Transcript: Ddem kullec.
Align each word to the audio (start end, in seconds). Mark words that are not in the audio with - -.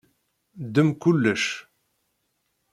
Ddem 0.65 0.89
kullec. 1.01 1.43